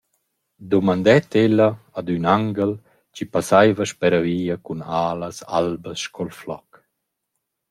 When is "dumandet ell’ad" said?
0.69-2.07